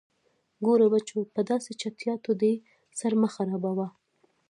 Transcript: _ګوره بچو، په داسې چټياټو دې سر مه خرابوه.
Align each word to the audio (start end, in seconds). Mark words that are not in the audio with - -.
_ګوره 0.65 0.87
بچو، 0.93 1.19
په 1.33 1.41
داسې 1.49 1.71
چټياټو 1.81 2.31
دې 2.41 2.53
سر 2.99 3.11
مه 3.21 3.29
خرابوه. 3.33 3.87